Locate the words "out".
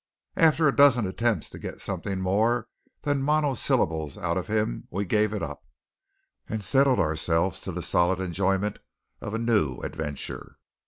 4.17-4.35